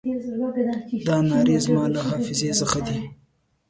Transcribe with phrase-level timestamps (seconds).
[1.07, 2.97] دا نارې زما له حافظې څخه دي.